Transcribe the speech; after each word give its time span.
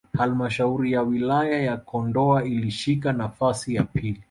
halmshauri 0.17 0.91
ya 0.91 1.01
wilaya 1.01 1.61
ya 1.61 1.77
Kondoa 1.77 2.43
ilishika 2.45 3.13
nafasi 3.13 3.75
ya 3.75 3.83
pili 3.83 4.19